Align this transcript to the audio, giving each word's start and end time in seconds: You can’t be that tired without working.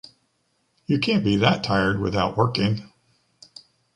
You 0.87 0.97
can’t 0.97 1.23
be 1.23 1.35
that 1.35 1.63
tired 1.63 1.99
without 1.99 2.35
working. 2.35 2.91